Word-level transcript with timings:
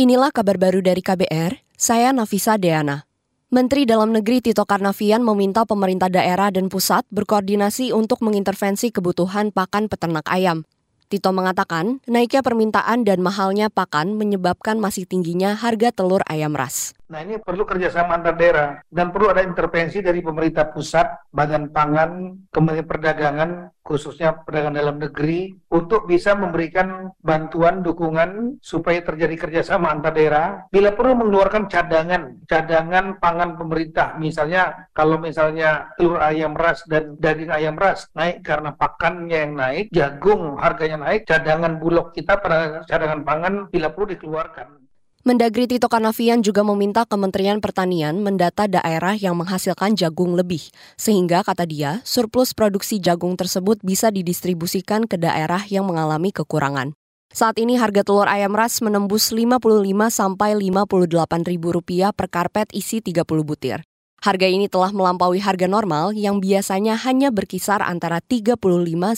Inilah 0.00 0.32
kabar 0.32 0.56
baru 0.56 0.80
dari 0.80 1.04
KBR, 1.04 1.60
saya 1.76 2.16
Nafisa 2.16 2.56
Deana. 2.56 3.04
Menteri 3.52 3.84
Dalam 3.84 4.16
Negeri 4.16 4.40
Tito 4.40 4.64
Karnavian 4.64 5.20
meminta 5.20 5.68
pemerintah 5.68 6.08
daerah 6.08 6.48
dan 6.48 6.72
pusat 6.72 7.04
berkoordinasi 7.12 7.92
untuk 7.92 8.24
mengintervensi 8.24 8.96
kebutuhan 8.96 9.52
pakan 9.52 9.92
peternak 9.92 10.24
ayam. 10.32 10.64
Tito 11.12 11.36
mengatakan, 11.36 12.00
naiknya 12.08 12.40
permintaan 12.40 13.04
dan 13.04 13.20
mahalnya 13.20 13.68
pakan 13.68 14.16
menyebabkan 14.16 14.80
masih 14.80 15.04
tingginya 15.04 15.52
harga 15.52 15.92
telur 15.92 16.24
ayam 16.32 16.56
ras. 16.56 16.96
Nah 17.10 17.26
ini 17.26 17.42
perlu 17.42 17.66
kerjasama 17.66 18.22
antar 18.22 18.38
daerah 18.38 18.78
dan 18.86 19.10
perlu 19.10 19.34
ada 19.34 19.42
intervensi 19.42 19.98
dari 19.98 20.22
pemerintah 20.22 20.70
pusat, 20.70 21.26
badan 21.34 21.74
pangan, 21.74 22.38
kementerian 22.54 22.86
perdagangan, 22.86 23.50
khususnya 23.82 24.46
perdagangan 24.46 24.78
dalam 24.78 24.96
negeri, 25.02 25.50
untuk 25.74 26.06
bisa 26.06 26.38
memberikan 26.38 27.10
bantuan, 27.18 27.82
dukungan 27.82 28.62
supaya 28.62 29.02
terjadi 29.02 29.34
kerjasama 29.34 29.90
antar 29.90 30.14
daerah. 30.14 30.46
Bila 30.70 30.94
perlu 30.94 31.18
mengeluarkan 31.18 31.66
cadangan, 31.66 32.46
cadangan 32.46 33.18
pangan 33.18 33.58
pemerintah. 33.58 34.14
Misalnya 34.14 34.86
kalau 34.94 35.18
misalnya 35.18 35.90
telur 35.98 36.22
ayam 36.22 36.54
ras 36.54 36.86
dan 36.86 37.18
daging 37.18 37.50
ayam 37.50 37.74
ras 37.74 38.06
naik 38.14 38.46
karena 38.46 38.70
pakannya 38.78 39.38
yang 39.50 39.54
naik, 39.58 39.90
jagung 39.90 40.62
harganya 40.62 41.10
naik, 41.10 41.26
cadangan 41.26 41.82
bulog 41.82 42.14
kita 42.14 42.38
pada 42.38 42.86
cadangan 42.86 43.26
pangan 43.26 43.54
bila 43.66 43.90
perlu 43.90 44.14
dikeluarkan. 44.14 44.79
Mendagri 45.20 45.68
Tito 45.68 45.84
Karnavian 45.84 46.40
juga 46.40 46.64
meminta 46.64 47.04
Kementerian 47.04 47.60
Pertanian 47.60 48.24
mendata 48.24 48.64
daerah 48.64 49.12
yang 49.12 49.36
menghasilkan 49.36 49.92
jagung 49.92 50.32
lebih, 50.32 50.72
sehingga 50.96 51.44
kata 51.44 51.68
dia, 51.68 52.00
surplus 52.08 52.56
produksi 52.56 53.04
jagung 53.04 53.36
tersebut 53.36 53.84
bisa 53.84 54.08
didistribusikan 54.08 55.04
ke 55.04 55.20
daerah 55.20 55.60
yang 55.68 55.84
mengalami 55.84 56.32
kekurangan. 56.32 56.96
Saat 57.36 57.60
ini 57.60 57.76
harga 57.76 58.00
telur 58.00 58.32
ayam 58.32 58.56
ras 58.56 58.80
menembus 58.80 59.28
55 59.28 59.68
sampai 60.08 60.56
58 60.56 61.52
ribu 61.52 61.68
rupiah 61.76 62.16
per 62.16 62.32
karpet 62.32 62.72
isi 62.72 63.04
30 63.04 63.20
butir. 63.44 63.84
Harga 64.24 64.48
ini 64.48 64.72
telah 64.72 64.88
melampaui 64.88 65.44
harga 65.44 65.68
normal 65.68 66.16
yang 66.16 66.40
biasanya 66.40 66.96
hanya 66.96 67.28
berkisar 67.28 67.84
antara 67.84 68.24
35 68.24 68.56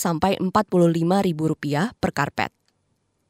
sampai 0.00 0.40
45 0.40 1.28
ribu 1.28 1.44
rupiah 1.44 1.92
per 2.00 2.16
karpet. 2.16 2.48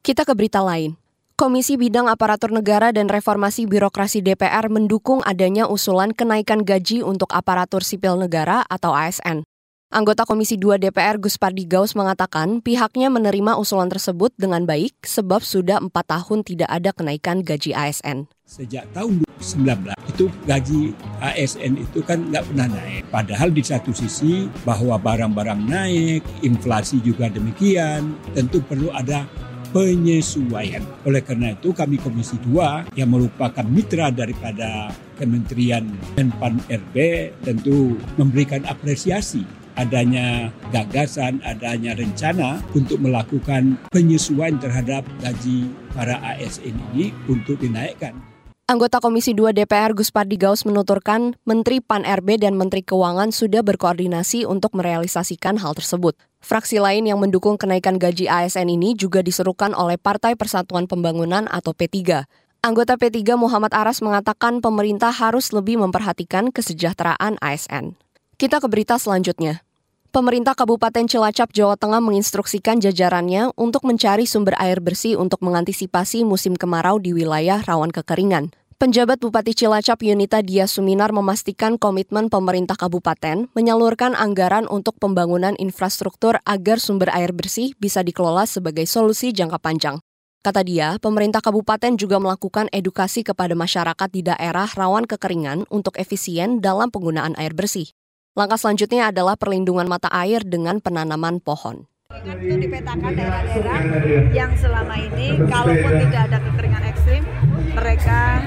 Kita 0.00 0.24
ke 0.24 0.32
berita 0.32 0.64
lain. 0.64 1.03
Komisi 1.34 1.74
Bidang 1.74 2.06
Aparatur 2.06 2.54
Negara 2.54 2.94
dan 2.94 3.10
Reformasi 3.10 3.66
Birokrasi 3.66 4.22
DPR 4.22 4.70
mendukung 4.70 5.18
adanya 5.26 5.66
usulan 5.66 6.14
kenaikan 6.14 6.62
gaji 6.62 7.02
untuk 7.02 7.34
aparatur 7.34 7.82
sipil 7.82 8.14
negara 8.14 8.62
atau 8.70 8.94
ASN. 8.94 9.42
Anggota 9.90 10.22
Komisi 10.30 10.54
2 10.54 10.78
DPR 10.78 11.18
Gus 11.18 11.34
Pardi 11.34 11.66
Gaus 11.66 11.98
mengatakan 11.98 12.62
pihaknya 12.62 13.10
menerima 13.10 13.58
usulan 13.58 13.90
tersebut 13.90 14.30
dengan 14.38 14.62
baik 14.62 14.94
sebab 15.02 15.42
sudah 15.42 15.82
empat 15.82 16.06
tahun 16.06 16.46
tidak 16.46 16.70
ada 16.70 16.94
kenaikan 16.94 17.42
gaji 17.42 17.74
ASN. 17.74 18.30
Sejak 18.46 18.86
tahun 18.94 19.26
2019 19.26 19.90
itu 20.14 20.24
gaji 20.46 20.82
ASN 21.18 21.82
itu 21.82 21.98
kan 22.06 22.30
nggak 22.30 22.46
pernah 22.46 22.70
naik. 22.70 23.10
Padahal 23.10 23.50
di 23.50 23.66
satu 23.66 23.90
sisi 23.90 24.46
bahwa 24.62 24.94
barang-barang 25.02 25.66
naik, 25.66 26.46
inflasi 26.46 27.02
juga 27.02 27.26
demikian, 27.26 28.14
tentu 28.38 28.62
perlu 28.62 28.94
ada 28.94 29.26
penyesuaian. 29.74 30.86
Oleh 31.02 31.20
karena 31.26 31.52
itu 31.52 31.74
kami 31.74 31.98
Komisi 31.98 32.38
2 32.46 32.94
yang 32.94 33.10
merupakan 33.10 33.66
mitra 33.66 34.14
daripada 34.14 34.94
Kementerian 35.18 35.82
dan 36.14 36.30
Pan 36.38 36.62
RB 36.70 36.96
tentu 37.42 37.98
memberikan 38.14 38.62
apresiasi 38.70 39.42
adanya 39.74 40.54
gagasan, 40.70 41.42
adanya 41.42 41.98
rencana 41.98 42.62
untuk 42.78 43.02
melakukan 43.02 43.74
penyesuaian 43.90 44.58
terhadap 44.62 45.02
gaji 45.18 45.66
para 45.94 46.18
ASN 46.22 46.74
ini 46.94 47.10
untuk 47.26 47.58
dinaikkan. 47.58 48.33
Anggota 48.64 48.96
Komisi 48.96 49.36
2 49.36 49.52
DPR 49.52 49.92
Gus 49.92 50.08
Pardi 50.08 50.40
Gaus 50.40 50.64
menuturkan 50.64 51.36
Menteri 51.44 51.84
Pan 51.84 52.00
RB 52.00 52.40
dan 52.40 52.56
Menteri 52.56 52.80
Keuangan 52.80 53.28
sudah 53.28 53.60
berkoordinasi 53.60 54.48
untuk 54.48 54.72
merealisasikan 54.72 55.60
hal 55.60 55.76
tersebut. 55.76 56.16
Fraksi 56.40 56.80
lain 56.80 57.04
yang 57.04 57.20
mendukung 57.20 57.60
kenaikan 57.60 58.00
gaji 58.00 58.24
ASN 58.24 58.72
ini 58.72 58.96
juga 58.96 59.20
diserukan 59.20 59.76
oleh 59.76 60.00
Partai 60.00 60.32
Persatuan 60.32 60.88
Pembangunan 60.88 61.44
atau 61.44 61.76
P3. 61.76 62.24
Anggota 62.64 62.96
P3 62.96 63.36
Muhammad 63.36 63.76
Aras 63.76 64.00
mengatakan 64.00 64.64
pemerintah 64.64 65.12
harus 65.12 65.52
lebih 65.52 65.84
memperhatikan 65.84 66.48
kesejahteraan 66.48 67.36
ASN. 67.44 68.00
Kita 68.40 68.64
ke 68.64 68.66
berita 68.72 68.96
selanjutnya. 68.96 69.60
Pemerintah 70.14 70.54
Kabupaten 70.54 71.10
Cilacap, 71.10 71.50
Jawa 71.50 71.74
Tengah 71.74 71.98
menginstruksikan 71.98 72.78
jajarannya 72.78 73.50
untuk 73.58 73.82
mencari 73.82 74.30
sumber 74.30 74.54
air 74.62 74.78
bersih 74.78 75.18
untuk 75.18 75.42
mengantisipasi 75.42 76.22
musim 76.22 76.54
kemarau 76.54 77.02
di 77.02 77.10
wilayah 77.10 77.58
rawan 77.66 77.90
kekeringan. 77.90 78.54
Penjabat 78.78 79.18
Bupati 79.18 79.58
Cilacap 79.58 80.06
Yunita 80.06 80.38
Dia 80.38 80.70
Suminar 80.70 81.10
memastikan 81.10 81.74
komitmen 81.82 82.30
pemerintah 82.30 82.78
kabupaten 82.78 83.50
menyalurkan 83.58 84.14
anggaran 84.14 84.70
untuk 84.70 84.94
pembangunan 85.02 85.58
infrastruktur 85.58 86.38
agar 86.46 86.78
sumber 86.78 87.10
air 87.10 87.34
bersih 87.34 87.74
bisa 87.82 88.06
dikelola 88.06 88.46
sebagai 88.46 88.86
solusi 88.86 89.34
jangka 89.34 89.58
panjang. 89.58 89.98
Kata 90.46 90.62
dia, 90.62 90.94
pemerintah 91.02 91.42
kabupaten 91.42 91.98
juga 91.98 92.22
melakukan 92.22 92.70
edukasi 92.70 93.26
kepada 93.26 93.58
masyarakat 93.58 94.08
di 94.14 94.22
daerah 94.22 94.70
rawan 94.78 95.10
kekeringan 95.10 95.66
untuk 95.74 95.98
efisien 95.98 96.62
dalam 96.62 96.94
penggunaan 96.94 97.34
air 97.34 97.50
bersih. 97.50 97.90
Langkah 98.34 98.58
selanjutnya 98.58 99.14
adalah 99.14 99.38
perlindungan 99.38 99.86
mata 99.86 100.10
air 100.10 100.42
dengan 100.42 100.82
penanaman 100.82 101.38
pohon. 101.38 101.86
Itu 102.18 102.58
dipetakan 102.58 103.14
daerah-daerah 103.14 103.78
yang 104.34 104.50
selama 104.58 104.94
ini 104.98 105.38
kalaupun 105.46 105.92
tidak 106.02 106.20
ada 106.26 106.38
kekeringan 106.42 106.82
ekstrim, 106.82 107.22
mereka 107.78 108.42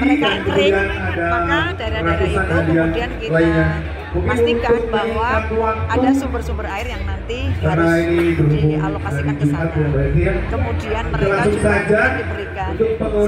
mereka 0.00 0.28
kering, 0.48 0.76
maka 1.12 1.60
daerah-daerah 1.76 2.24
itu 2.24 2.56
kemudian 2.72 3.10
kita 3.20 3.52
pastikan 4.12 4.80
bahwa 4.88 5.28
ada 5.92 6.10
sumber-sumber 6.16 6.66
air 6.72 6.88
yang 6.88 7.04
nanti 7.04 7.52
harus 7.60 7.92
dialokasikan 8.48 9.34
ke 9.36 9.44
sana. 9.44 9.68
Kemudian 10.48 11.04
mereka 11.12 11.42
juga 11.52 11.72
diberikan 12.16 12.72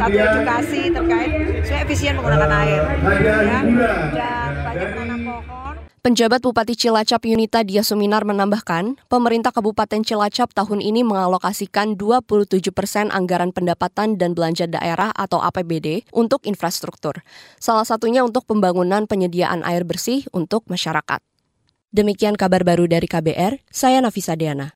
satu 0.01 0.17
edukasi 0.17 0.81
terkait 0.97 1.33
efisien 1.61 2.17
menggunakan 2.17 2.53
air, 2.57 2.81
ya, 3.21 3.37
dan 3.45 3.65
banyak. 4.65 4.93
Penjabat 6.05 6.45
Bupati 6.45 6.77
Cilacap 6.77 7.25
Yunita 7.25 7.65
Dia 7.65 7.81
Suminar 7.81 8.29
menambahkan, 8.29 9.09
pemerintah 9.09 9.57
Kabupaten 9.57 10.05
Cilacap 10.05 10.53
tahun 10.53 10.85
ini 10.85 11.01
mengalokasikan 11.01 11.97
27 11.97 12.61
persen 12.77 13.09
anggaran 13.09 13.57
pendapatan 13.57 14.21
dan 14.21 14.37
belanja 14.37 14.69
daerah 14.69 15.17
atau 15.17 15.41
APBD 15.41 16.05
untuk 16.13 16.45
infrastruktur. 16.45 17.25
Salah 17.57 17.89
satunya 17.89 18.21
untuk 18.21 18.45
pembangunan 18.45 19.09
penyediaan 19.09 19.65
air 19.65 19.89
bersih 19.89 20.29
untuk 20.37 20.69
masyarakat. 20.69 21.25
Demikian 21.89 22.37
kabar 22.37 22.69
baru 22.69 22.85
dari 22.85 23.09
KBR, 23.09 23.65
saya 23.73 24.05
Nafisa 24.05 24.37
Deana. 24.37 24.69